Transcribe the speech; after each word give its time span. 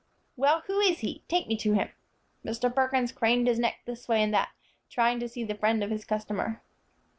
"Well, 0.35 0.61
who 0.61 0.79
is 0.79 1.01
he? 1.01 1.21
Take 1.27 1.45
me 1.45 1.55
to 1.57 1.73
him." 1.73 1.89
Mr. 2.43 2.73
Perkins 2.73 3.11
craned 3.11 3.45
his 3.45 3.59
neck 3.59 3.81
this 3.85 4.07
way 4.07 4.23
and 4.23 4.33
that, 4.33 4.49
trying 4.89 5.19
to 5.19 5.29
see 5.29 5.43
the 5.43 5.53
friend 5.53 5.83
of 5.83 5.91
his 5.91 6.05
customer. 6.05 6.59